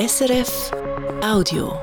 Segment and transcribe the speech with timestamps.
[0.00, 0.70] SRF
[1.22, 1.78] Audio.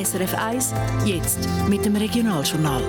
[0.00, 0.72] SRF 1,
[1.04, 2.80] jetzt mit dem Regionaljournal.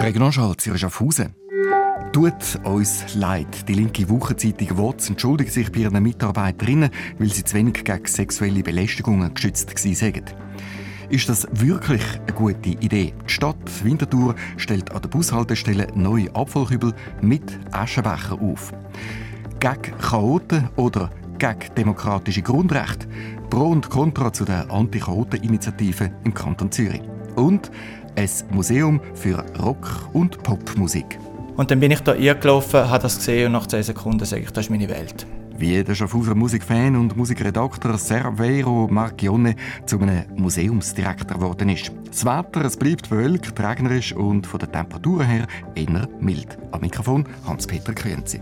[0.00, 1.34] Regionalschall Zürich Schaffhausen.
[2.12, 3.66] Tut uns leid.
[3.68, 8.62] Die linke Wochenzeitung WOTS entschuldigt sich bei ihren Mitarbeiterinnen, weil sie zu wenig gegen sexuelle
[8.62, 10.24] Belästigungen geschützt waren.
[11.08, 13.14] Ist das wirklich eine gute Idee?
[13.28, 18.72] Die Stadt Winterthur stellt an der Bushaltestelle neue Abfallkübel mit Aschenbecher auf.
[19.60, 23.06] Gegen Chaoten oder gegen demokratische Grundrechte?
[23.50, 27.02] Pro und Contra zu der Anti-Chaoten-Initiative im Kanton Zürich.
[27.36, 27.70] Und
[28.16, 31.18] ein Museum für Rock- und Popmusik.
[31.56, 34.50] Und dann bin ich da gelaufen, habe das gesehen und nach 10 Sekunden sage ich,
[34.50, 35.24] das ist meine Welt
[35.58, 39.56] wie der Schaffhauser Musikfan und Musikredakteur Servero Marchione
[39.86, 41.92] zu einem Museumsdirektor geworden ist.
[42.08, 46.58] Das Wetter es bleibt bewölkt, regnerisch und von der Temperatur her eher mild.
[46.72, 48.40] Am Mikrofon Hans-Peter Quenzi.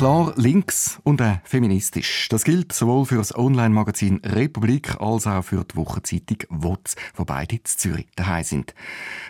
[0.00, 2.30] Klar links und äh, feministisch.
[2.30, 7.56] Das gilt sowohl für das Online-Magazin Republik als auch für die Wochenzeitung WOTS, wo beide
[7.56, 8.74] in Zürich daheim sind.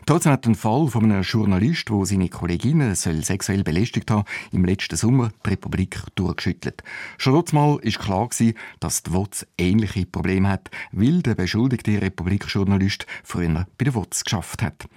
[0.07, 4.95] Trotzdem hat ein Fall von einem Journalist, der seine Kolleginnen sexuell belästigt hat, im letzten
[4.95, 6.85] Sommer die Republik durchgeschüttelt.
[7.19, 12.01] Schon dort mal war klar, gewesen, dass die WOTS ähnliche Probleme hat, weil der beschuldigte
[12.01, 14.89] Republik-Journalist früher bei der WOTS geschafft hat.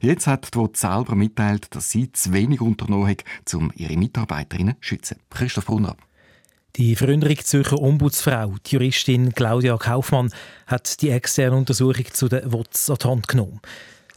[0.00, 4.76] Jetzt hat die WOTS selber mitteilt, dass sie zu wenig unternommen hat, um ihre Mitarbeiterinnen
[4.80, 5.17] zu schützen.
[5.30, 5.96] Christoph Brunner.
[6.76, 10.30] Die frühere Zürcher Ombudsfrau, die Juristin Claudia Kaufmann,
[10.66, 13.60] hat die externe Untersuchung zu den WOTS an die Hand genommen.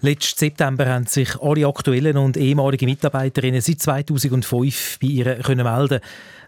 [0.02, 6.02] Letzten September haben sich alle aktuellen und ehemaligen Mitarbeiterinnen seit 2005 bei ihr können melden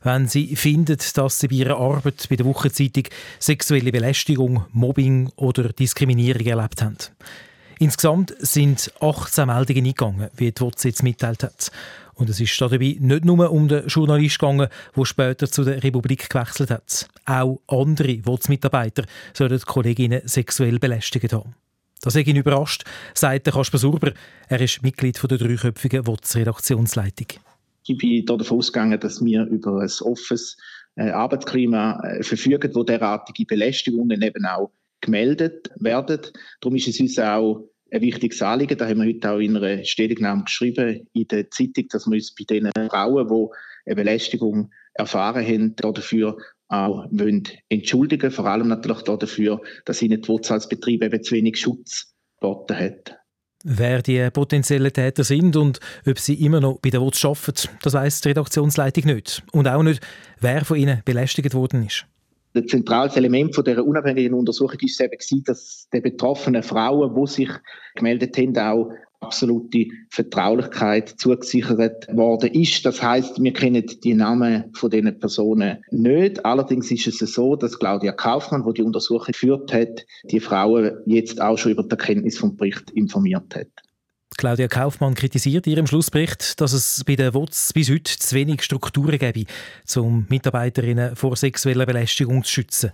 [0.03, 3.05] wenn sie finden, dass sie bei ihrer Arbeit bei der Wochenzeitung
[3.39, 6.97] sexuelle Belästigung, Mobbing oder Diskriminierung erlebt haben.
[7.83, 11.69] Insgesamt sind 18 Meldungen eingegangen, wie die WOTS jetzt mitteilt hat.
[12.13, 16.29] Und es ist dabei nicht nur um den Journalist gegangen, der später zu der Republik
[16.29, 17.09] gewechselt hat.
[17.25, 21.55] Auch andere WOTS-Mitarbeiter sollen die Kolleginnen sexuell belästigt haben.
[21.99, 22.85] Das hat ihn überrascht,
[23.15, 24.13] sagt Kasper Surber.
[24.47, 27.27] Er ist Mitglied der dreiköpfigen WOTS-Redaktionsleitung.
[27.85, 30.55] Ich bin davon ausgegangen, dass wir über ein offenes
[30.95, 36.21] äh, Arbeitsklima äh, verfügen, wo derartige Belästigungen eben auch gemeldet werden.
[36.61, 38.77] Darum ist es uns auch ein wichtiges Anliegen.
[38.77, 42.33] Da haben wir heute auch in einer Stellungnahme geschrieben in der Zeitung, dass wir uns
[42.33, 46.37] bei den Frauen, die eine Belästigung erfahren haben, dafür
[46.69, 47.05] auch
[47.69, 53.15] entschuldigen Vor allem natürlich dafür, dass ihnen die Wirtschaftsbetriebe eben zu wenig Schutz geboten hat.
[53.63, 57.93] Wer die potenziellen Täter sind und ob sie immer noch bei der WOTS arbeiten, das
[57.93, 59.43] weiss die Redaktionsleitung nicht.
[59.53, 60.05] Und auch nicht,
[60.41, 62.05] wer von ihnen belästigt worden ist.
[62.53, 67.27] Das zentrales Element von dieser unabhängigen Untersuchung ist eben gewesen, dass die betroffenen Frauen, die
[67.27, 67.49] sich
[67.95, 68.91] gemeldet haben, auch
[69.23, 72.85] absolute Vertraulichkeit zugesichert worden ist.
[72.85, 76.45] Das heißt, wir kennen die Namen von diesen Personen nicht.
[76.45, 81.41] Allerdings ist es so, dass Claudia Kaufmann, die die Untersuchung geführt hat, die Frauen jetzt
[81.41, 83.67] auch schon über die Erkenntnis vom Bericht informiert hat.
[84.37, 88.63] Claudia Kaufmann kritisiert in ihrem Schlussbericht, dass es bei den WOTS bis heute zu wenig
[88.63, 89.45] Strukturen gäbe,
[89.95, 92.91] um Mitarbeiterinnen vor sexueller Belästigung zu schützen.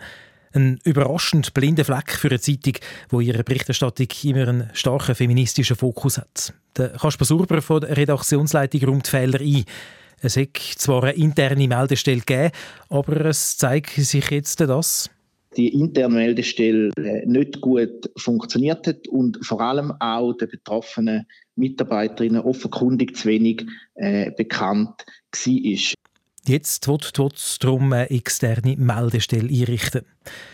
[0.53, 2.73] Ein überraschend blinder Fleck für eine Zeitung,
[3.09, 6.53] wo ihre Berichterstattung immer einen starken feministischen Fokus hat.
[6.78, 9.66] Der Kasper Surber von der Redaktionsleitung räumt Fehler ein.
[10.22, 12.51] Es hat zwar eine interne Meldestelle gegeben,
[12.89, 15.09] aber es zeigt sich jetzt das,
[15.57, 22.41] die interne Meldestelle äh, nicht gut funktioniert hat und vor allem auch den betroffenen Mitarbeiterinnen
[22.41, 23.65] offenkundig zu wenig
[23.95, 25.93] äh, bekannt war.
[26.47, 30.01] Jetzt wird trotz darum eine externe Meldestelle einrichten.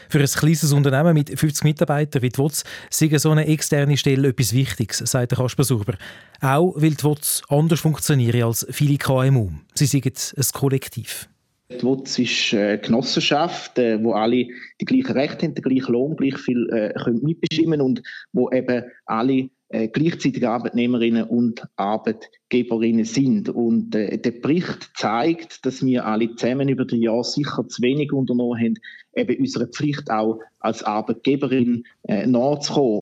[0.09, 4.29] Für ein kleines Unternehmen mit 50 Mitarbeitern wie die WOTS sei so eine externe Stelle
[4.29, 5.97] etwas Wichtiges, sagt der Kasper Surber.
[6.41, 9.51] Auch weil die WOTS anders funktionieren als viele KMU.
[9.75, 11.29] Sie sind ein Kollektiv.
[11.69, 14.47] WOTS ist eine Genossenschaft, äh, wo alle
[14.79, 18.03] die gleichen Rechte haben, den gleichen Lohn, gleich viel äh, können mitbestimmen und
[18.33, 23.49] wo eben alle äh, gleichzeitig Arbeitnehmerinnen und Arbeitgeberinnen sind.
[23.49, 28.13] Und äh, der Bericht zeigt, dass wir alle zusammen über die Jahre sicher zu wenig
[28.13, 28.75] unternommen haben,
[29.15, 32.99] eben unserer Pflicht auch als Arbeitgeberin äh, nachzukommen.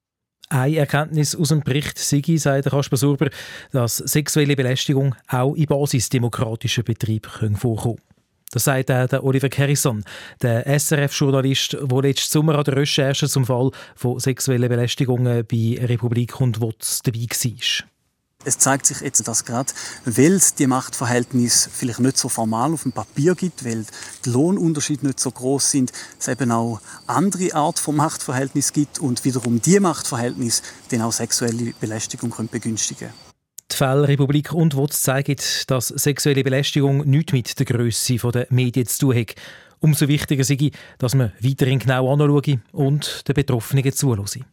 [0.48, 3.30] Eine Erkenntnis aus dem Bericht Sigi, sagt Kasper Surber,
[3.72, 7.98] dass sexuelle Belästigung auch in basisdemokratischen Betrieben vorkommen.
[8.54, 10.04] Das sagt auch der Oliver Harrison,
[10.44, 16.40] der SRF-Journalist, der letzten Sommer an der Recherche zum Fall von sexuellen Belästigungen bei Republik
[16.40, 17.88] und WOTS dabei war.
[18.46, 19.74] Es zeigt sich jetzt, dass gerade,
[20.06, 23.86] weil es die Machtverhältnisse vielleicht nicht so formal auf dem Papier gibt, weil
[24.24, 29.26] die Lohnunterschiede nicht so groß sind, es eben auch andere Art von Machtverhältnis gibt und
[29.26, 33.10] wiederum die Machtverhältnisse dann auch sexuelle Belästigung können begünstigen
[33.74, 35.36] Die Fälle Republik und WOTS zeigen,
[35.66, 39.34] dass sexuelle Belästigung nichts mit der Grösse der Medien zu tun hat.
[39.80, 44.46] Umso wichtiger sei, dass man weiterhin genau anschaue und den Betroffenen zuhören.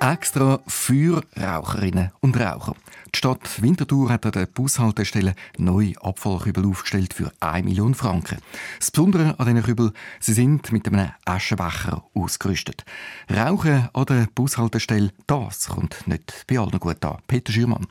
[0.00, 2.76] Extra für Raucherinnen und Raucher.
[3.12, 8.38] Die Stadt Winterthur hat an der Bushaltestelle neue Abfallkübel aufgestellt für 1 Million Franken.
[8.78, 12.84] Das Besondere an diesen Kübel, sie sind mit einem Aschenbecher ausgerüstet.
[13.28, 17.18] Rauchen an der Bushaltestelle, das kommt nicht bei allen gut an.
[17.26, 17.88] Peter Schürmann.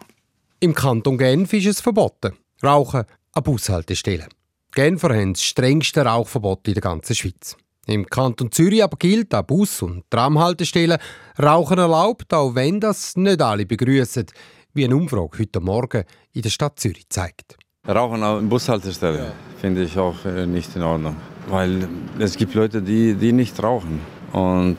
[0.61, 2.37] Im Kanton Genf ist es verboten.
[2.63, 4.29] Rauchen an Bushaltestellen.
[4.71, 7.57] Genfer haben das strengste Rauchverbot in der ganzen Schweiz.
[7.89, 10.97] Im Kanton Zürich aber gilt an Bus- und Tramhaltestellen
[11.41, 14.25] Rauchen erlaubt, auch wenn das nicht alle begrüßen,
[14.73, 16.03] wie eine Umfrage heute Morgen
[16.33, 17.57] in der Stadt Zürich zeigt.
[17.87, 19.31] Rauchen an Bushaltestellen ja.
[19.61, 21.15] finde ich auch äh, nicht in Ordnung,
[21.47, 21.87] weil
[22.19, 24.01] es gibt Leute, die, die nicht rauchen
[24.33, 24.77] und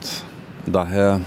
[0.67, 1.19] daher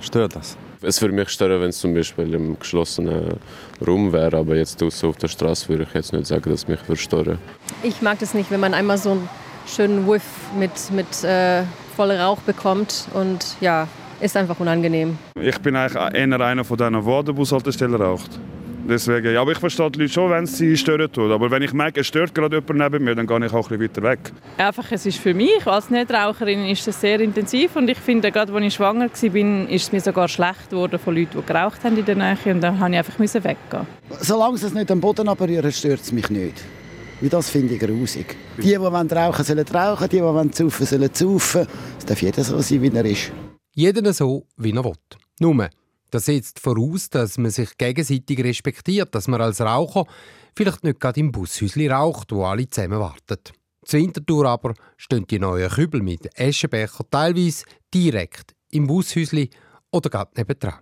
[0.00, 0.58] stört das.
[0.82, 3.38] Es würde mich stören, wenn es zum Beispiel im geschlossenen
[3.86, 7.00] Raum wäre, aber jetzt auf der Straße würde ich jetzt nicht sagen, dass mich würde
[7.00, 7.38] stören.
[7.84, 9.28] Ich mag das nicht, wenn man einmal so ein
[9.66, 10.24] schönen Whiff
[10.58, 11.62] mit, mit äh,
[11.96, 13.08] voller Rauch bekommt.
[13.14, 13.88] Und ja,
[14.20, 15.18] ist einfach unangenehm.
[15.40, 18.38] Ich bin eigentlich eher einer von denen, der den Bushaltestellen raucht.
[18.88, 21.32] Deswegen, ja, aber ich verstehe die Leute schon, wenn sie stören tun.
[21.32, 23.78] Aber wenn ich merke, es stört gerade jemand neben mir, dann gehe ich auch ein
[23.78, 24.32] bisschen weiter weg.
[24.58, 28.52] Einfach, es ist für mich als Nichtraucherin ist es sehr intensiv und ich finde, gerade
[28.52, 31.98] als ich schwanger war, ist es mir sogar schlecht geworden von Leuten, die geraucht haben
[31.98, 33.86] in der Nähe und dann musste ich einfach weggehen.
[34.20, 36.62] Solange sie es nicht am Boden berühren, stört es mich nicht.
[37.20, 38.36] Wie das finde ich grusig.
[38.58, 41.66] Die, die rauchen wollen, sollen rauchen, die, die saufen sollen saufen.
[41.98, 43.32] Es darf jeder so sein, wie er ist.
[43.74, 44.92] Jeder so, wie er will.
[45.40, 45.70] Nur,
[46.10, 50.04] das setzt voraus, dass man sich gegenseitig respektiert, dass man als Raucher
[50.54, 53.38] vielleicht nicht gerade im Bushäusli raucht, wo alle zusammen warten.
[53.84, 59.48] Zur Wintertour aber stehen die neuen Kübel mit Eschenbecher teilweise direkt im Bushäusli
[59.90, 60.80] oder gerade nebendran.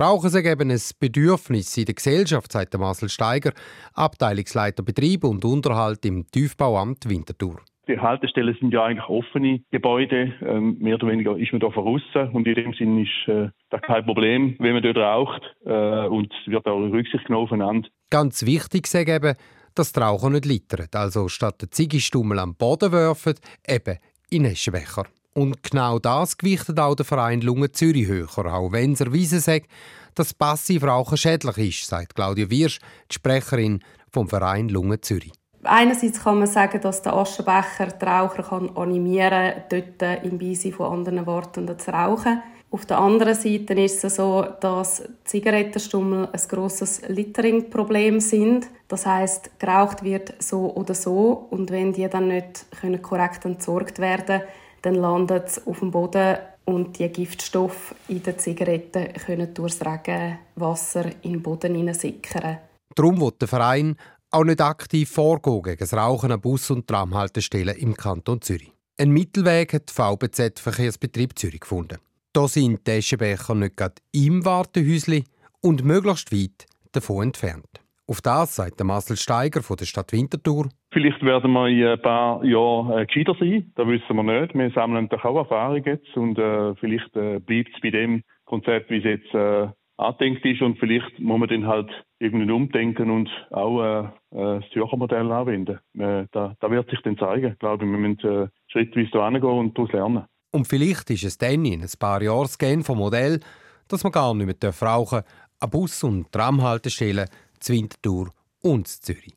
[0.00, 3.52] Rauchen eben ein Bedürfnis in der Gesellschaft, sagt Marcel Steiger,
[3.92, 7.60] Abteilungsleiter Betrieb und Unterhalt im Tiefbauamt Winterthur.
[7.88, 10.32] Die Haltestellen sind ja eigentlich offene Gebäude.
[10.40, 12.00] Ähm, mehr oder weniger ist man da voraus.
[12.32, 15.42] Und in dem Sinne ist äh, das kein Problem, wenn man dort raucht.
[15.66, 17.88] Äh, und es wird auch Rücksicht genommen aufeinander.
[18.08, 19.34] Ganz wichtig sei eben,
[19.74, 20.86] dass die Raucher nicht littern.
[20.94, 23.34] Also statt den Ziegestummel am Boden werfen,
[23.66, 23.98] eben
[24.30, 25.04] in Eschenbecher.
[25.34, 29.66] Und genau das gewichtet auch der Verein Lunge Zürich höher, auch wenn es erwiesen sagt,
[30.14, 32.80] dass Passivrauchen schädlich ist, sagt Claudia Wirsch,
[33.10, 35.32] die Sprecherin vom Verein Lunge Zürich.
[35.64, 40.72] Einerseits kann man sagen, dass der Aschenbecher die Raucher kann animieren kann, dort im Beisein
[40.72, 42.42] von anderen Worten zu rauchen.
[42.70, 48.66] Auf der anderen Seite ist es so, dass Zigarettenstummel ein grosses Littering-Problem sind.
[48.88, 52.66] Das heißt, geraucht wird so oder so und wenn die dann nicht
[53.02, 54.42] korrekt entsorgt werden können,
[54.82, 59.86] dann landet es auf dem Boden und die Giftstoffe in den Zigaretten können durch das
[59.86, 62.58] Regenwasser in den Boden sickern.
[62.94, 63.96] Darum wird der Verein
[64.30, 68.72] auch nicht aktiv vorgehen gegen das Rauchen an Bus- und Tramhaltestellen im Kanton Zürich.
[68.98, 71.98] Ein Mittelweg hat VBZ Verkehrsbetrieb Zürich gefunden.
[72.32, 75.24] Da sind die Eschenbecher nicht gerade im Wartehäusli
[75.60, 77.80] und möglichst weit davon entfernt.
[78.06, 80.68] Auf das sagt der Marcel Steiger von der Stadt Winterthur.
[80.92, 83.72] Vielleicht werden wir in ein paar Jahren äh, gescheiter sein.
[83.76, 84.54] Das wissen wir nicht.
[84.54, 88.90] Wir sammeln doch auch Erfahrung jetzt und äh, vielleicht äh, bleibt es bei dem Konzept,
[88.90, 93.30] wie es jetzt äh, angedenkt ist und vielleicht muss man dann halt irgendwie umdenken und
[93.50, 95.78] auch äh, äh, das Zürcher Modell anwenden.
[95.98, 97.52] Äh, da, da, wird sich dann zeigen.
[97.52, 100.24] Ich glaube, wir müssen äh, schrittweise da hingehen und daraus lernen.
[100.50, 103.40] Und vielleicht ist es dann in ein paar Jahren Gen vom Modell,
[103.88, 105.24] dass man gar nicht mehr rauchen darf,
[105.60, 107.28] an Bus- und Tramhaltestellen
[107.60, 109.36] zu Winterthur und Zürich.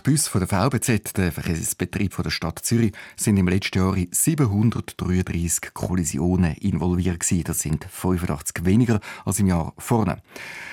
[0.00, 4.08] Und Bus von der VBZ, der Verkehrsbetrieb der Stadt Zürich, sind im letzten Jahr in
[4.10, 7.44] 733 Kollisionen involviert gewesen.
[7.44, 10.22] Das sind 85 weniger als im Jahr vorne.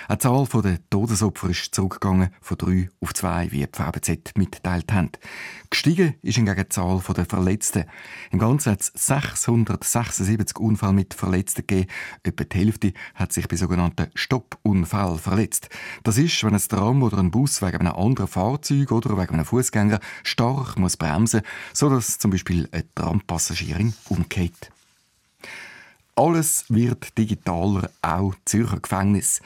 [0.08, 5.18] Eine Zahl der Todesopfer ist zurückgegangen von drei auf zwei, wie die VBZ mitteilt hat.
[5.68, 7.84] Gestiegen ist hingegen die Zahl der Verletzten.
[8.30, 11.90] Im Ganzen hat es 676 Unfälle mit Verletzten gegeben.
[12.22, 15.68] Etwa die Hälfte hat sich bei sogenannten Stoppunfällen verletzt.
[16.04, 19.44] Das ist, wenn ein Tram oder ein Bus wegen einem anderen Fahrzeug oder wegen einem
[19.44, 24.70] Fußgänger stark muss bremsen muss, sodass zum Beispiel eine Trampassagierin umkehrt.
[26.18, 29.40] Alles wird digitaler, auch Zürcher Gefängnis.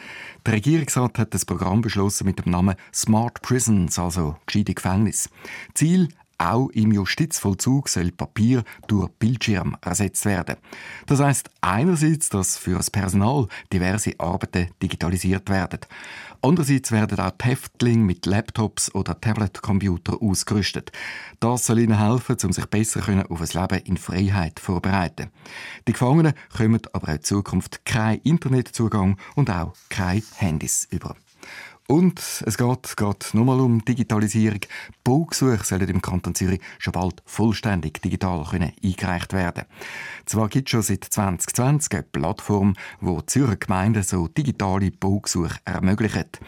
[0.46, 5.28] Der Regierungsrat hat das Programm beschlossen mit dem Namen Smart Prisons, also gescheite Gefängnis.
[5.74, 6.08] Ziel
[6.42, 10.56] auch im Justizvollzug soll Papier durch Bildschirm ersetzt werden.
[11.06, 15.80] Das heißt einerseits, dass für das Personal diverse Arbeiten digitalisiert werden.
[16.40, 20.90] Andererseits werden auch die Häftlinge mit Laptops oder Tablet-Computer ausgerüstet.
[21.38, 25.30] Das soll ihnen helfen, um sich besser auf ein Leben in Freiheit vorbereiten.
[25.87, 31.14] Die Gefangenen kommen aber auch in Zukunft keinen Internetzugang und auch keine Handys über.
[31.88, 34.60] Und es geht, geht nochmal um Digitalisierung.
[35.04, 39.64] Baugesuche sollen im Kanton Zürich schon bald vollständig digital können eingereicht werden.
[40.24, 46.40] Zwar gibt es schon seit 2020 eine Plattform, wo Zürcher Gemeinden so digitale Baugesuche ermöglicht.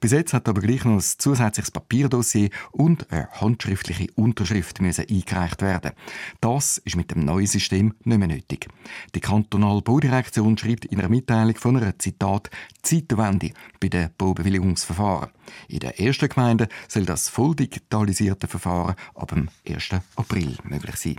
[0.00, 5.62] Bis jetzt hat aber gleich noch ein zusätzliches Papierdossier und eine handschriftliche Unterschrift müssen eingereicht
[5.62, 5.92] werden.
[6.40, 8.68] Das ist mit dem neuen System nicht mehr nötig.
[9.14, 12.50] Die kantonale Baudirektion schreibt in einer Mitteilung von einer Zitat
[12.82, 14.10] Zeitwende bei den
[14.86, 15.30] Baubewilligungsverfahren.
[15.68, 19.90] In der ersten Gemeinde soll das voll digitalisierte Verfahren ab dem 1.
[20.16, 21.16] April möglich sein.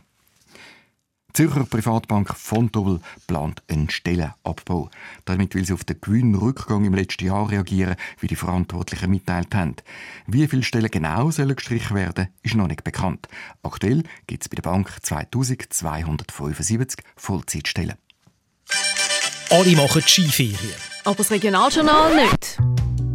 [1.29, 4.91] Die Zürcher Privatbank Fontobel plant einen Stellenabbau.
[5.25, 9.75] Damit will sie auf den Gewinnrückgang im letzten Jahr reagieren, wie die Verantwortlichen mitteilt haben.
[10.27, 13.27] Wie viele Stellen genau sollen gestrichen werden, ist noch nicht bekannt.
[13.63, 17.95] Aktuell gibt es bei der Bank 2275 Vollzeitstellen.
[19.49, 20.75] Alle machen Skiferien.
[21.03, 22.59] Aber das Regionaljournal nicht.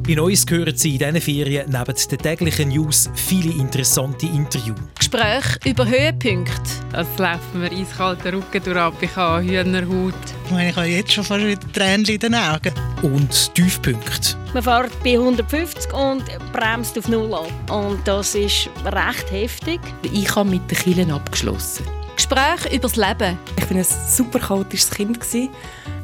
[0.09, 4.79] In uns hören Sie in diesen Ferien neben den täglichen News viele interessante Interviews.
[4.99, 6.63] Gespräche über Höhepunkte.
[6.95, 10.15] Es laufen mir eiskalten Rücken durch, ich habe Hühnerhaut.
[10.47, 12.73] Ich meine, ich habe jetzt schon fast wieder Tränen in den Augen.
[13.03, 14.35] Und Tiefpunkte.
[14.55, 16.25] Man fährt bei 150 und
[16.55, 17.71] bremst auf Null ab.
[17.71, 19.79] Und das ist recht heftig.
[20.11, 21.85] Ich habe mit den Kielen abgeschlossen.
[22.29, 23.39] Gespräche über das Leben.
[23.57, 25.19] Ich war ein super chaotisches Kind.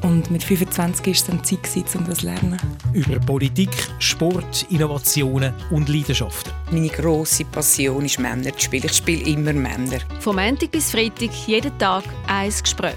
[0.02, 2.58] Und mit 25 war es dann Zeit, um das zu lernen.
[2.92, 6.52] Über Politik, Sport, Innovationen und Leidenschaften.
[6.70, 8.84] Meine grosse Passion ist Männer zu spielen.
[8.86, 9.98] Ich spiele immer Männer.
[10.20, 12.94] Vom Montag bis Freitag, jeden Tag ein Gespräch.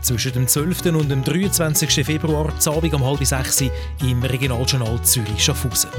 [0.00, 0.86] Zwischen dem 12.
[0.86, 2.04] und dem 23.
[2.04, 5.90] Februar, Abend um halb sechs im Regionaljournal Zürich-Schaffhausen.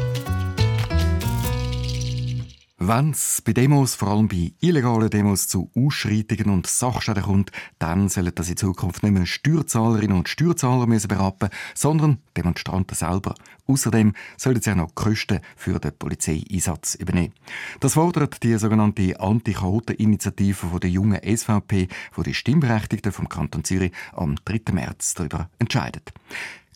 [2.81, 8.07] Wenn es bei Demos, vor allem bei illegalen Demos, zu Ausschreitungen und Sachschäden kommt, dann
[8.07, 13.36] sollen das in Zukunft nicht mehr Steuerzahlerinnen und Steuerzahler müssen berappen, sondern Demonstranten selber.
[13.67, 17.33] Außerdem sollen sie auch noch Kosten für den Polizeieinsatz übernehmen.
[17.81, 24.36] Das fordert die sogenannte Anti-Chaoten-Initiative der jungen SVP, wo die Stimmberechtigten vom Kanton Zürich am
[24.45, 24.71] 3.
[24.71, 26.13] März darüber entscheidet.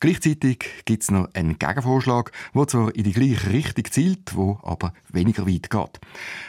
[0.04, 4.94] Gleichzeitig gibt es noch einen Gegenvorschlag, der zwar in die gleiche Richtung zielt, wo aber
[5.08, 6.02] weniger weit geht.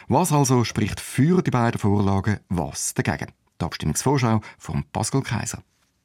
[0.09, 3.31] Was also spricht für die beiden Vorlagen, was dagegen?
[3.61, 5.63] Die Abstimmungsvorschau von Pascal Kaiser.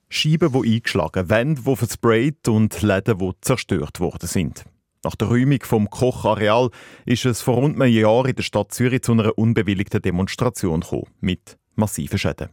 [0.09, 4.65] Scheiben, die eingeschlagen, Wände, die versprayt und Läden, die zerstört worden sind.
[5.03, 6.69] Nach der Räumung vom Kochareal
[7.07, 11.07] ist es vor rund einem Jahr in der Stadt Zürich zu einer unbewilligten Demonstration gekommen,
[11.19, 12.49] mit massiven Schäden.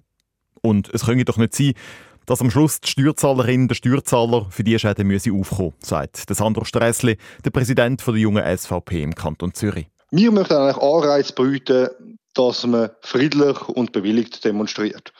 [0.62, 1.74] Und es könnte doch nicht sein,
[2.26, 7.16] dass am Schluss die Steuerzahlerin, der Steuerzahler für diese Schäden müsse aufkommen, sagt Sandro Stressli,
[7.44, 9.86] der Präsident der jungen SVP im Kanton Zürich.
[10.10, 11.88] Wir möchten eigentlich Anreiz bieten,
[12.34, 15.12] dass man friedlich und bewilligt demonstriert.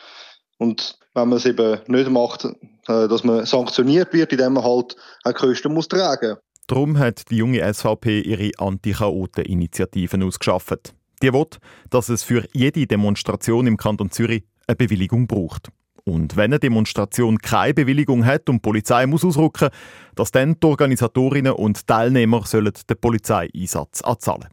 [0.59, 4.97] Und wenn man es eben nicht macht, äh, dass man sanktioniert wird, indem man halt
[5.25, 6.39] auch Kosten muss tragen muss.
[6.67, 10.95] Darum hat die junge SVP ihre Anti-Chaoten-Initiativen ausgeschafft.
[11.23, 11.47] Die will,
[11.91, 15.71] dass es für jede Demonstration im Kanton Zürich eine Bewilligung braucht.
[16.09, 19.71] Und wenn eine Demonstration keine Bewilligung hat und die Polizei muss ausrücken,
[20.15, 24.49] dass dann die Organisatorinnen und Teilnehmer sollen den Polizeieinsatz anzahlen.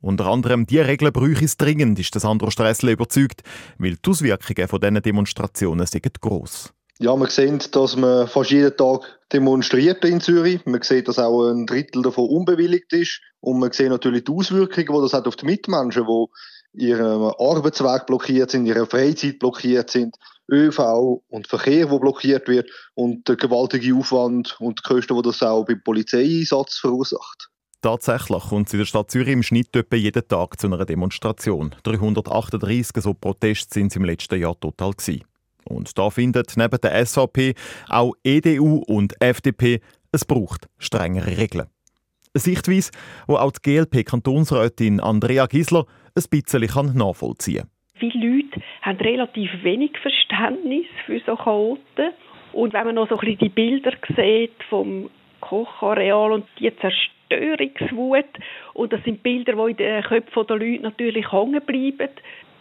[0.00, 3.42] Unter anderem diese Regeln bräuchte es dringend, ist Sandro Stressle überzeugt,
[3.78, 6.72] weil die Auswirkungen von diesen Demonstrationen sind gross.
[7.00, 9.00] Ja, wir sehen, dass man fast jeden Tag
[9.32, 10.64] demonstriert in Zürich.
[10.64, 13.20] Man sieht, dass auch ein Drittel davon unbewilligt ist.
[13.40, 16.26] Und man sieht natürlich die Auswirkungen, die das hat auf die Mitmenschen, die
[16.74, 20.16] ihren Arbeitsweg blockiert sind, ihre Freizeit blockiert sind.
[20.50, 25.42] ÖV und Verkehr, wo blockiert wird und der gewaltige Aufwand und die Kosten, die das
[25.42, 27.48] auch beim Polizeieinsatz verursacht.
[27.80, 31.74] Tatsächlich kommt es in der Stadt Zürich im Schnitt etwa jeden Tag zu einer Demonstration.
[31.82, 35.24] 338 so Proteste sind es im letzten Jahr total gewesen.
[35.64, 37.54] Und da findet neben der SVP
[37.88, 39.80] auch EDU und FDP,
[40.12, 41.66] es braucht strengere Regeln.
[42.36, 42.90] Eine Sichtweise,
[43.28, 45.84] die auch die GLP-Kantonsrätin Andrea Gisler
[46.16, 47.70] ein bisschen nachvollziehen kann.
[48.00, 52.10] Viele Leute haben relativ wenig Verständnis für so Chaoten.
[52.52, 55.10] Und wenn man noch so ein bisschen die Bilder sieht vom
[55.42, 58.24] Kochareal und die Zerstörungswut,
[58.72, 62.10] und das sind Bilder, die in den Köpfen der Leute natürlich hängen bleiben,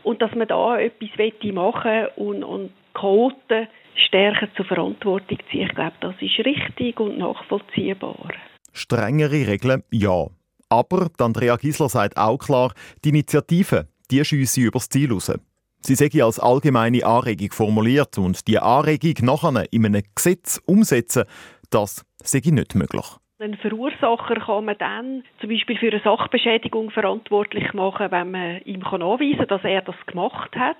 [0.03, 1.09] und dass man da etwas
[1.51, 3.67] machen will und, und Chaoten
[4.05, 8.29] stärker zur Verantwortung ziehen, ich glaube, das ist richtig und nachvollziehbar.
[8.73, 10.27] Strengere Regeln, ja.
[10.69, 15.31] Aber Andrea Gisler sagt auch klar, die Initiative die schiesse übers Ziel raus.
[15.79, 21.25] Sie sei als allgemeine Anregung formuliert und die Anregung nachher in einem Gesetz umsetzen,
[21.71, 23.05] das sei nicht möglich.
[23.39, 28.79] Ein Verursacher kann man dann zum Beispiel für eine Sachbeschädigung verantwortlich machen, wenn man ihm
[28.79, 30.77] nachweisen kann, dass er das gemacht hat.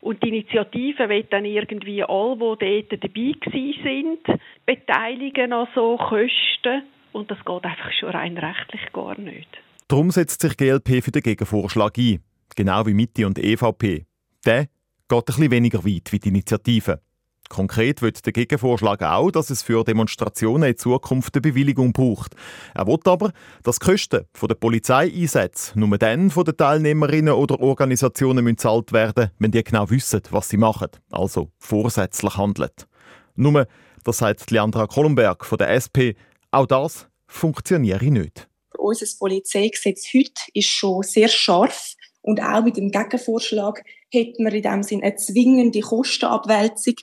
[0.00, 3.34] Und die Initiative will dann irgendwie alle, die dort dabei
[3.82, 6.84] sind, beteiligen an so Kosten.
[7.12, 9.48] Und das geht einfach schon rein rechtlich gar nicht.
[9.88, 12.22] Darum setzt sich GLP für den Gegenvorschlag ein.
[12.56, 14.06] Genau wie Mitte und EVP.
[14.46, 14.66] Der
[15.08, 17.00] geht ein bisschen weniger weit wie die Initiative.
[17.50, 22.36] Konkret wird der Gegenvorschlag auch, dass es für Demonstrationen in Zukunft eine Bewilligung braucht.
[22.74, 23.32] Er will aber,
[23.64, 29.50] dass die Kosten der Polizeieinsätze nur dann von den Teilnehmerinnen oder Organisationen gezahlt werden wenn
[29.50, 32.70] die genau wissen, was sie machen, also vorsätzlich handeln.
[33.34, 33.66] Nur,
[34.04, 36.14] das sagt Leandra Kollenberg von der SP,
[36.50, 38.48] auch das funktioniere nicht.
[38.76, 44.62] Unser Polizeigesetz heute ist schon sehr scharf und auch mit dem Gegenvorschlag hätten wir in
[44.62, 46.94] dem Sinne eine zwingende Kostenabwälzung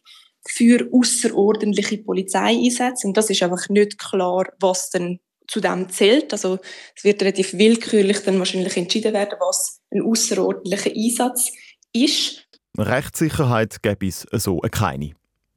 [0.48, 3.08] für außerordentliche Polizeieinsätze.
[3.08, 6.34] Und das ist einfach nicht klar, was denn zu dem zählt.
[6.34, 6.60] Also
[6.96, 11.52] es wird relativ willkürlich dann wahrscheinlich entschieden werden, was ein außerordentlicher Einsatz
[11.94, 12.48] ist.
[12.78, 15.14] Rechtssicherheit gäbe es so keine.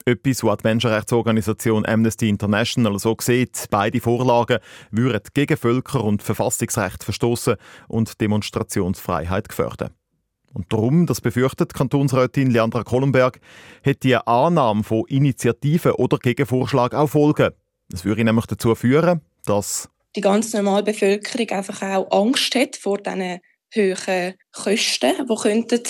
[0.06, 4.58] Etwas, was die Menschenrechtsorganisation Amnesty International so sieht, beide Vorlagen
[4.90, 7.56] würden gegen Völker- und Verfassungsrecht verstoßen
[7.88, 9.90] und Demonstrationsfreiheit gefährden.
[10.52, 13.40] Und darum, das befürchtet Kantonsrätin Leandra Kollenberg,
[13.84, 17.50] hat die Annahme von Initiativen oder Gegenvorschlag auch Folgen.
[17.88, 22.98] Das würde nämlich dazu führen, dass die ganze normale Bevölkerung einfach auch Angst hat vor
[22.98, 23.38] diesen
[23.74, 25.82] hohen Kosten, die könnten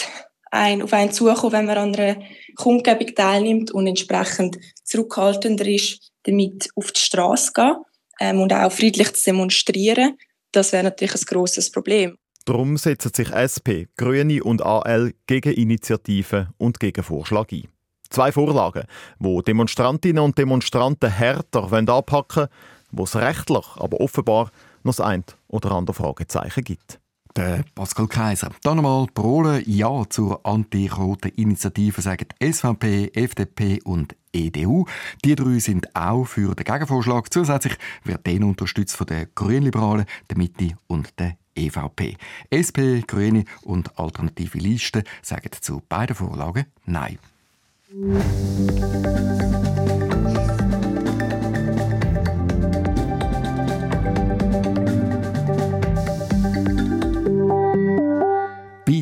[0.51, 2.17] ein, auf einen zukommen, wenn man an einer
[2.57, 7.77] Kundgebung teilnimmt und entsprechend zurückhaltender ist, damit auf die Straße gehen
[8.21, 10.17] ähm, und auch friedlich zu demonstrieren.
[10.53, 12.17] Das wäre natürlich ein grosses Problem.
[12.45, 17.69] Darum setzen sich SP, Grüne und AL gegen Initiativen und gegen Vorschlag ein.
[18.09, 18.85] Zwei Vorlagen,
[19.21, 22.49] wo Demonstrantinnen und Demonstranten härter anpacken wollen,
[22.91, 24.51] wo es rechtlich, aber offenbar
[24.83, 26.99] noch das ein oder andere Fragezeichen gibt.
[27.37, 28.51] Der Pascal Kaiser.
[28.63, 34.87] Dann nochmal Parolen Ja zur Anti-Rote-Initiative sagen SVP, FDP und EDU.
[35.25, 37.33] Die drei sind auch für den Gegenvorschlag.
[37.33, 42.17] Zusätzlich wird den unterstützt von den Grünliberalen, der Mitte und der EVP.
[42.51, 47.19] SP, Grüne und Alternative Liste sagen zu beiden Vorlagen Nein.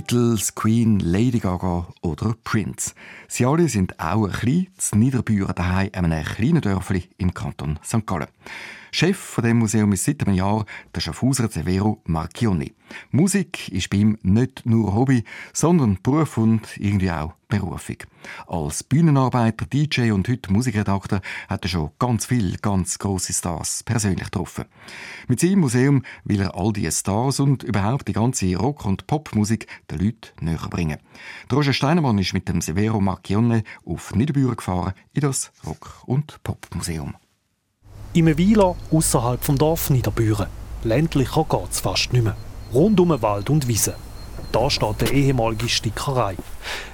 [0.08, 2.94] Beatles, Queen, Lady Gaga oder Prince.
[3.28, 7.78] Sie alle sind auch ein klein zu Niederbüren daheim in einem kleinen Dörfli im Kanton
[7.84, 8.06] St.
[8.06, 8.28] Gallen.
[8.90, 12.74] Chef von dem Museum ist seit einem Jahr der Schaffhauser Severo Marchioni.
[13.10, 17.96] Musik ist bei ihm nicht nur Hobby, sondern Beruf und irgendwie auch Berufung.
[18.46, 24.24] Als Bühnenarbeiter, DJ und heute Musikredakteur hat er schon ganz viele ganz große Stars persönlich
[24.24, 24.66] getroffen.
[25.28, 29.66] Mit seinem Museum will er all diese Stars und überhaupt die ganze Rock- und Popmusik
[29.90, 30.98] den Leuten näher bringen.
[31.52, 37.14] Roger Steinemann ist mit dem Severo Marchione auf Niederbüren gefahren in das Rock- und Popmuseum.
[38.14, 40.46] In einem Weiler außerhalb vom Dorf Niederbüren.
[40.82, 42.36] Ländlicher geht es fast nicht mehr.
[42.72, 43.96] Rund um Wald und Wiese.
[44.50, 46.34] Da steht eine ehemalige Stickerei.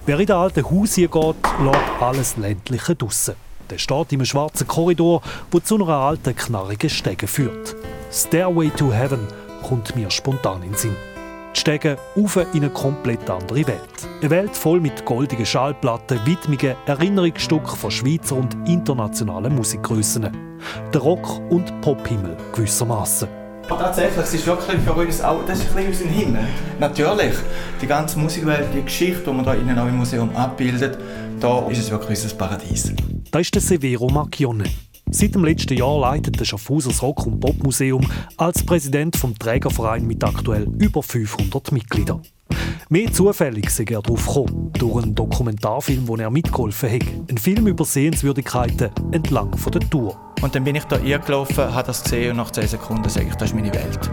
[0.07, 3.37] Wer in das alte Haus hier geht, lässt alles Ländliche draussen.
[3.71, 5.23] Der steht im schwarzen Korridor,
[5.53, 7.77] der zu einer alten, knarrigen Stege führt.
[8.11, 9.29] Stairway to Heaven
[9.63, 10.97] kommt mir spontan in den Sinn.
[11.57, 13.81] Stege auf in eine komplett andere Welt.
[14.21, 20.31] Eine Welt voll mit goldigen Schallplatten, Widmungen, Erinnerungsstücke von Schweizer und internationalen Musikgrössen.
[20.93, 23.29] Der Rock- und Pophimmel gewissermaßen.
[23.69, 26.45] Tatsächlich, es ist wirklich für uns auch, das ist ein bisschen unser Himmel.
[26.79, 27.35] Natürlich,
[27.81, 30.99] die ganze Musikwelt, die Geschichte, die man hier innen auch im Museum abbildet,
[31.41, 32.93] da ist es wirklich unser Paradies.
[33.31, 34.65] Da ist der Severo Macchione.
[35.17, 38.05] Seit dem letzten Jahr leitet der Schaffhausers Rock- und Popmuseum
[38.37, 42.21] als Präsident vom Trägerverein mit aktuell über 500 Mitgliedern.
[42.89, 47.31] Mehr zufällig ist er darauf gekommen, durch einen Dokumentarfilm, wo er mitgeholfen hat.
[47.31, 50.21] Ein Film über Sehenswürdigkeiten entlang der Tour.
[50.43, 53.35] Und dann bin ich da eingelaufen, habe das gesehen und nach 10 Sekunden sage ich,
[53.37, 54.11] das ist meine Welt.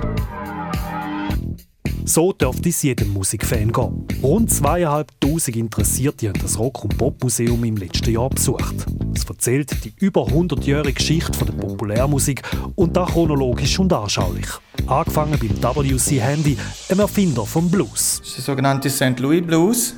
[2.06, 4.08] So dürfte es jedem Musikfan gehen.
[4.24, 8.76] Rund zweieinhalbtausend Interessierte haben das Rock- und Popmuseum im letzten Jahr besucht.
[9.14, 12.42] Es erzählt die über 100-jährige Geschichte der Populärmusik
[12.76, 14.48] und das chronologisch und anschaulich.
[14.88, 16.20] Angefangen beim W.C.
[16.20, 16.58] Handy,
[16.90, 18.20] einem Erfinder vom Blues.
[18.20, 19.20] Das ist der sogenannte St.
[19.20, 19.96] Louis Blues.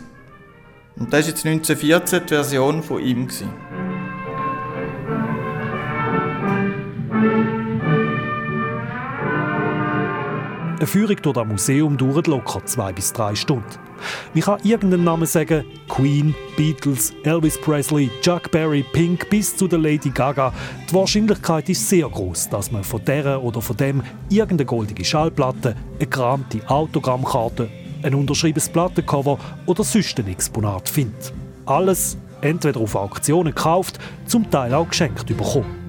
[0.95, 3.27] Und das war jetzt 1914 die Version von ihm.
[10.83, 13.63] Eine Führung durch das Museum dauert locker zwei bis drei Stunden.
[14.33, 19.79] Man kann irgendeinen Namen sagen, Queen, Beatles, Elvis Presley, Chuck Berry, Pink bis zu der
[19.79, 20.51] Lady Gaga.
[20.89, 25.77] Die Wahrscheinlichkeit ist sehr groß, dass man von der oder von dem irgendeine goldige Schallplatte,
[25.99, 27.69] eine gerahmte Autogrammkarte,
[28.01, 31.31] ein unterschriebenes Plattencover oder sonst ein Exponat findet.
[31.65, 35.82] Alles entweder auf Auktionen gekauft, zum Teil auch geschenkt bekommen.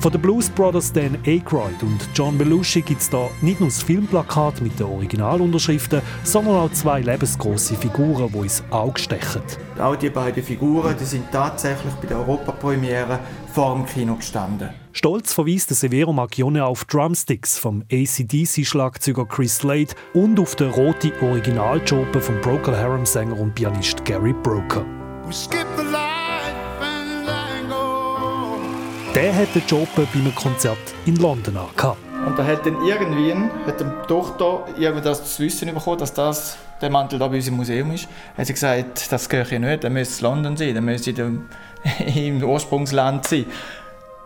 [0.00, 3.82] Von den Blues Brothers Dan Aykroyd und John Belushi gibt es da nicht nur das
[3.82, 9.42] Filmplakat mit den Originalunterschriften, sondern auch zwei lebensgroße Figuren, die ins Auge stechen.
[9.76, 13.18] Auch die beiden Figuren die sind tatsächlich bei der Europapremiere
[13.52, 14.70] vor dem Kino gestanden.
[14.92, 22.20] Stolz verweist Severo Macchione auf Drumsticks vom ACDC-Schlagzeuger Chris Slade und auf den roten Originaljope
[22.20, 24.84] vom Procol Harum-Sänger und Pianist Gary Broker.
[29.14, 31.98] Der hat den Job bei einem Konzert in London angehabt.
[32.26, 33.32] Und da hat dann irgendwie
[33.66, 34.64] hat die Tochter
[35.02, 38.06] das zu wissen bekommen, dass das der Mantel da bei uns im Museum ist.
[38.36, 41.10] Hat sie gesagt, das gehört ja nicht, der müsste London sein, der müsste
[42.14, 43.46] im Ursprungsland sein.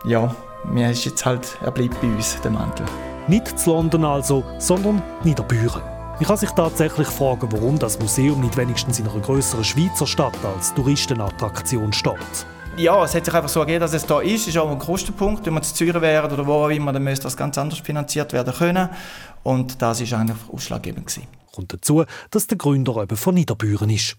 [0.05, 2.85] Ja, mir ist jetzt halt, er bleibt bei uns, der Mantel.
[3.27, 5.81] Nicht zu London also, sondern Niederbüren.
[6.15, 10.37] Man kann sich tatsächlich fragen, warum das Museum nicht wenigstens in einer größeren Schweizer Stadt
[10.43, 12.45] als Touristenattraktion steht
[12.77, 14.41] ja, es hat sich einfach so ergeben, dass es da ist.
[14.41, 15.45] Es ist auch ein Kostenpunkt.
[15.45, 18.33] Wenn wir zu Zürich wären oder wo auch immer, dann müsste das ganz anders finanziert
[18.33, 18.89] werden können.
[19.43, 21.27] Und das war eigentlich ausschlaggebend gewesen.
[21.53, 24.17] Kommt dazu, dass der Gründer eben von Niederbüren ist.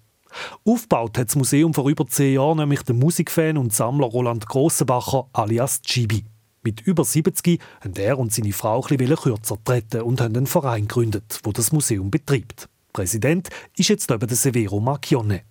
[0.64, 5.26] Aufgebaut hat das Museum vor über zehn Jahren nämlich der Musikfan und Sammler Roland Grossenbacher
[5.32, 6.24] alias Chibi.
[6.62, 10.46] Mit über 70 haben er und seine Frau ein bisschen kürzer treten und haben einen
[10.46, 12.68] Verein gegründet, wo das Museum betreibt.
[12.92, 15.42] Präsident ist jetzt eben der Severo Macchione.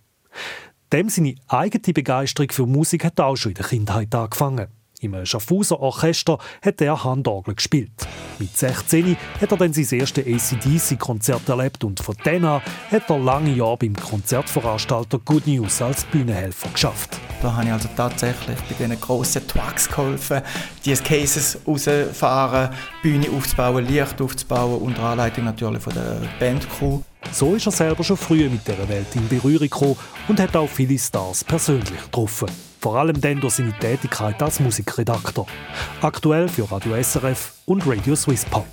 [0.93, 4.67] Dem seine eigene Begeisterung für Musik hat auch schon in der Kindheit angefangen.
[5.01, 7.89] Im Schaffhauser Orchester hat er Handorgel gespielt.
[8.38, 13.17] Mit 16 hat er dann sein erstes ACDC-Konzert erlebt und von dann an hat er
[13.17, 17.19] lange Jahre beim Konzertveranstalter Good News als Bühnenhelfer geschafft.
[17.41, 20.41] Da habe ich also tatsächlich bei diesen grossen Trucks geholfen,
[20.86, 22.69] die Cases rausfahren,
[23.01, 27.01] Bühne aufzubauen, Licht aufzubauen, unter Anleitung natürlich von der Bandcrew.
[27.31, 30.69] So ist er selber schon früh mit der Welt in Berührung gekommen und hat auch
[30.69, 32.49] viele Stars persönlich getroffen.
[32.79, 35.47] Vor allem dann durch seine Tätigkeit als Musikredakteur.
[36.01, 38.67] Aktuell für Radio SRF und Radio Swiss Pop.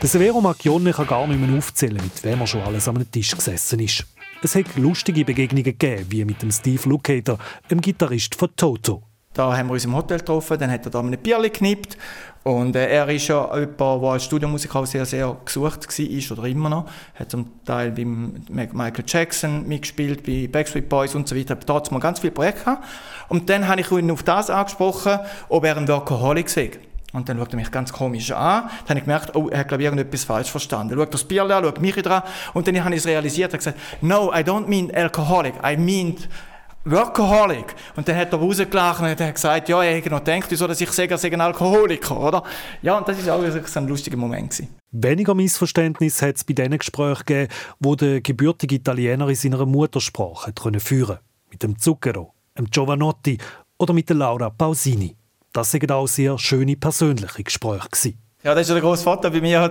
[0.00, 3.36] Der Severo Macchione kann gar nicht mehr aufzählen, mit wem er schon alles am Tisch
[3.36, 4.04] gesessen ist.
[4.42, 7.38] Es hat lustige Begegnungen gegeben, wie mit dem Steve Lukather,
[7.70, 9.02] dem Gitarrist von Toto.
[9.34, 11.96] Da haben wir uns im Hotel getroffen, dann hat er da ein Bierli geknippt
[12.44, 16.68] und äh, er ist ja jemand, der als Studiomusiker sehr, sehr gesucht war oder immer
[16.68, 16.86] noch.
[17.14, 21.54] Hat zum Teil bei Michael Jackson mitgespielt, bei Backstreet Boys und so weiter.
[21.54, 22.84] Da hat mal ganz viele Projekte gehabt.
[23.28, 26.70] Und dann habe ich ihn auf das angesprochen, ob er ein Workaholic sei.
[27.12, 28.64] Und dann schaut er mich ganz komisch an.
[28.86, 30.94] Dann habe ich gemerkt, oh, er hat, glaube ich, irgendetwas falsch verstanden.
[30.94, 32.22] Er schaut das Bier an, schaut mich dran.
[32.54, 33.50] Und dann habe ich es realisiert.
[33.50, 35.54] Er hat gesagt, no, I don't mean alcoholic.
[35.64, 36.16] I mean
[36.84, 37.74] Workaholic.
[37.96, 40.80] Und dann hat er rausgelacht und hat gesagt, ja, er hätte noch gedacht, wieso, dass
[40.80, 42.42] ich sage, er ein Alkoholiker, oder?
[42.82, 44.50] Ja, und das war auch ein lustiger Moment.
[44.50, 44.68] Gewesen.
[44.90, 50.52] Weniger Missverständnis hat es bei diesen Gesprächen gegeben, wo der gebürtige Italiener in seiner Muttersprache
[50.78, 51.20] führen konnte.
[51.50, 53.38] Mit dem Zucchero, dem Giovanotti
[53.78, 55.16] oder mit der Laura Pausini.
[55.52, 57.88] Das waren auch sehr schöne persönliche Gespräche.
[57.88, 58.21] Gewesen.
[58.44, 59.70] Ja, das ist der grosse Vater bei mir.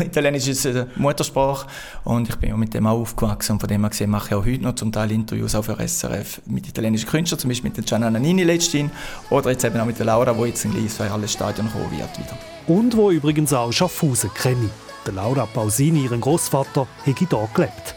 [0.00, 1.66] Italienisch ist eine Muttersprache.
[2.04, 3.54] Und ich bin mit dem auch aufgewachsen.
[3.54, 5.76] Und von dem her gesehen mache ich auch heute noch zum Teil Interviews auch für
[5.76, 8.92] SRF mit italienischen Künstlern, zum Beispiel mit der Gianna Nannini letztens.
[9.28, 10.72] Oder jetzt eben auch mit der Laura, die jetzt in
[11.10, 12.38] alles Stadion kommen wird wieder.
[12.68, 14.70] Und wo übrigens auch Schaffhausen kenne.
[15.04, 17.96] Der Laura Pausini, ihren Großvater, hat hier gelebt.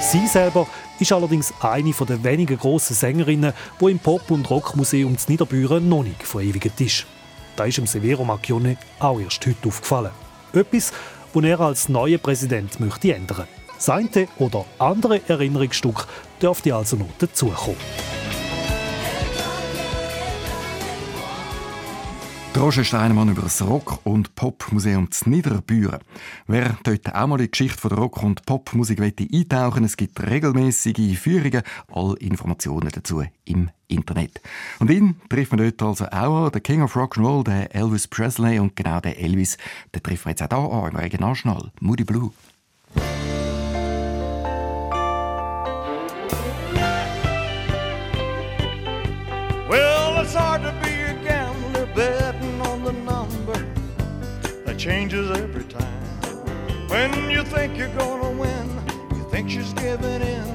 [0.00, 0.66] Sie selber
[0.98, 6.02] ist allerdings eine der wenigen grossen Sängerinnen, die im Pop- und Rockmuseum zu Niederbüren noch
[6.02, 7.06] nicht verewigt ist.
[7.56, 10.10] Da ist dem Severo Macchione auch erst heute aufgefallen.
[10.52, 10.92] Etwas,
[11.32, 13.48] das er als neuer Präsident möchte ändern.
[13.78, 16.06] Sein oder andere Erinnerungsstück
[16.40, 17.76] dürfte also noch dazukommen.
[22.56, 26.00] Roger Steinemann über das Rock- und Popmuseum zu Niederbüren.
[26.46, 31.18] Wer dort auch mal in die Geschichte der Rock- und Popmusik eintauchen es gibt regelmäßige
[31.18, 34.40] Führungen, alle Informationen dazu im Internet.
[34.78, 38.58] Und ihn trifft man dort also auch an, der King of Rock'n'Roll, der Elvis Presley
[38.58, 39.58] und genau der Elvis,
[39.94, 42.32] den treffen wir jetzt auch hier an, im Regionalschnall, Moody Blue.
[54.86, 56.00] Changes every time.
[56.86, 58.66] When you think you're gonna win,
[59.16, 60.48] you think she's giving in.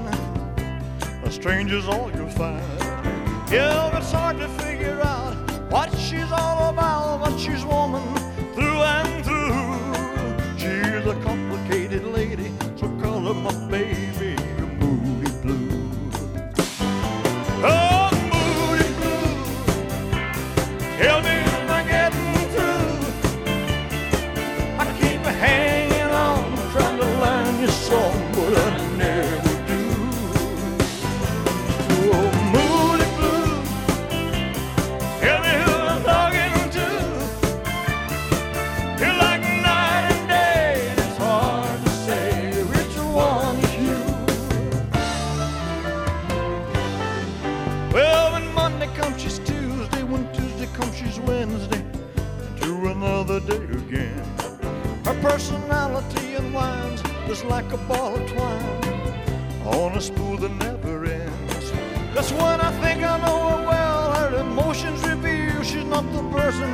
[1.26, 2.64] A stranger's all you'll find.
[3.52, 5.36] Yeah, it's hard to figure out
[5.70, 8.08] what she's all about, but she's woman
[8.56, 9.60] through and through.
[10.62, 14.01] She's a complicated lady, so call her my baby,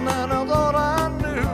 [0.08, 1.48] that I thought I knew.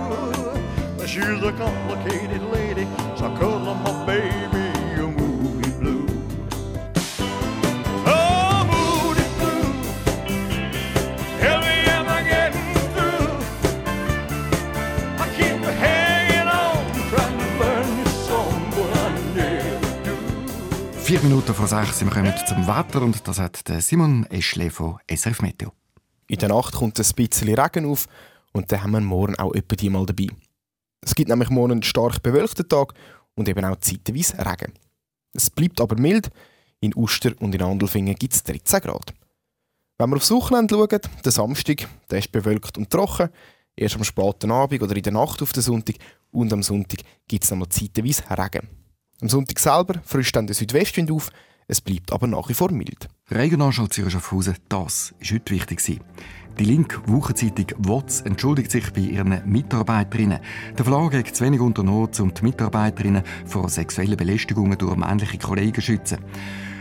[0.98, 2.86] But she's a complicated lady,
[3.18, 4.66] so I call her my baby,
[5.02, 6.06] a moody blue.
[8.06, 9.70] Oh, moody blue.
[11.42, 13.30] Tell me, am I getting through?
[15.24, 16.78] I keep hanging on,
[17.12, 17.88] trying to learn
[18.76, 20.16] but I never do.
[21.04, 24.70] Vier Minuten vor sechs sind wir kommen zum Wetter und das hat der Simon Eschle
[24.70, 25.72] von SRF Meteo.
[26.28, 28.08] In der Nacht kommt ein bisschen Regen auf
[28.54, 30.28] und dann haben wir morgen auch etwa die mal dabei.
[31.02, 32.94] Es gibt nämlich morgen einen stark bewölkten Tag
[33.36, 34.74] und eben auch zeitweise Regen.
[35.34, 36.30] Es bleibt aber mild.
[36.80, 39.14] In Uster und in Andelfingen gibt es 13 Grad.
[39.98, 43.30] Wenn wir aufs Wochenende schauen, der Samstag, der ist bewölkt und trocken.
[43.76, 45.96] Erst am späten Abend oder in der Nacht auf den Sonntag
[46.32, 48.68] und am Sonntag gibt es nochmal zeitweise Regen.
[49.22, 51.30] Am Sonntag selber frischt dann der Südwestwind auf,
[51.68, 53.08] es bleibt aber nach wie vor mild.
[53.34, 56.02] Regionalschau Zürich Schaffhausen, das war heute wichtig.
[56.60, 60.38] Die linke Wochenzeitung WOTS entschuldigt sich bei ihren Mitarbeiterinnen.
[60.78, 65.74] Der Verlag hat zu wenig unternommen, um die Mitarbeiterinnen vor sexuellen Belästigungen durch männliche Kollegen
[65.74, 66.20] zu schützen.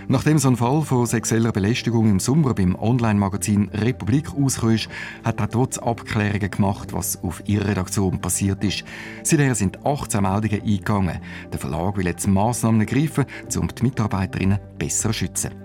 [0.09, 4.91] Nachdem so ein Fall von sexueller Belästigung im Sommer beim Online-Magazin Republik rauskam,
[5.25, 8.85] hat auch WOTS Abklärungen gemacht, was auf ihrer Redaktion passiert ist.
[9.23, 11.19] Seither sind 18 Meldungen eingegangen.
[11.51, 13.25] Der Verlag will jetzt Massnahmen ergreifen,
[13.57, 15.62] um die Mitarbeiterinnen besser zu schützen.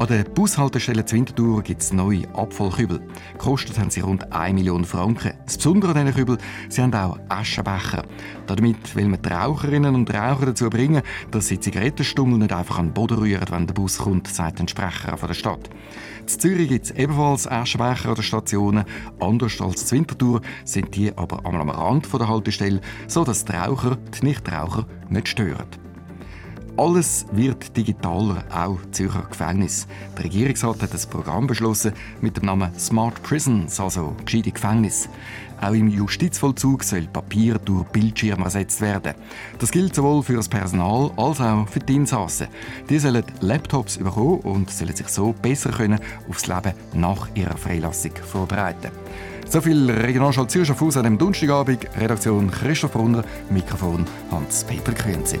[0.00, 3.02] An der Bushaltestelle zu Winterthur gibt es neue Abfallkübel.
[3.34, 5.34] Gekostet haben sie rund 1 Million Franken.
[5.44, 6.38] Das Besondere an diesen Kübel,
[6.70, 8.04] sie haben auch Aschenbecher.
[8.46, 12.86] Damit will man die Raucherinnen und Raucher dazu bringen, dass sie Zigarettenstummel nicht einfach an
[12.86, 15.68] den Boden rühren, wenn der Bus kommt, sagt ein Sprecher von der Stadt.
[16.22, 18.84] In Zürich gibt es ebenfalls Aschenbecher an den Stationen.
[19.20, 24.24] Anders als in Winterthur sind die aber am Rand der Haltestelle, sodass die Raucher die
[24.24, 25.89] Nichtraucher nicht stören.
[26.80, 29.86] Alles wird digitaler, auch Zürcher Gefängnis.
[30.16, 35.06] Der Regierungsrat hat ein Programm beschlossen mit dem Namen Smart Prisons, also gescheite Gefängnis.
[35.60, 39.12] Auch im Justizvollzug soll Papier durch Bildschirme ersetzt werden.
[39.58, 42.48] Das gilt sowohl für das Personal als auch für die Insassen.
[42.88, 48.12] Die sollen Laptops bekommen und sollen sich so besser können aufs Leben nach ihrer Freilassung
[48.26, 48.90] vorbereiten.
[49.46, 51.86] So viel Regionalschau Zürich auf an dem Donnerstagabend.
[52.00, 55.40] Redaktion Christoph Brunner, Mikrofon Hans-Peter Künze.